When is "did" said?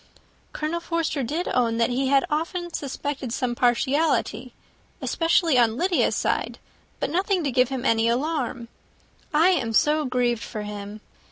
1.21-1.47